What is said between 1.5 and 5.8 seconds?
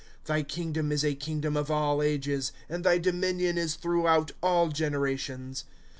of all ages, And thy dominion is throughout all generations.